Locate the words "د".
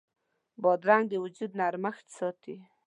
1.09-1.13